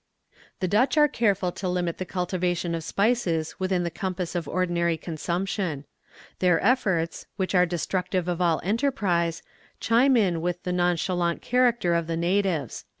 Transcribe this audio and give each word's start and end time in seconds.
"The 0.61 0.67
Dutch 0.67 0.97
are 0.97 1.07
careful 1.07 1.51
to 1.51 1.69
limit 1.69 1.99
the 1.99 2.05
cultivation 2.09 2.73
of 2.73 2.83
spices 2.83 3.59
within 3.59 3.83
the 3.83 3.91
compass 3.91 4.33
of 4.33 4.47
ordinary 4.47 4.97
consumption. 4.97 5.85
Their 6.39 6.59
efforts, 6.65 7.27
which 7.35 7.53
are 7.53 7.67
destructive 7.67 8.27
of 8.27 8.41
all 8.41 8.59
enterprise, 8.63 9.43
chime 9.79 10.17
in 10.17 10.41
with 10.41 10.63
the 10.63 10.73
nonchalant 10.73 11.43
character 11.43 11.93
of 11.93 12.07
the 12.07 12.17
natives." 12.17 12.83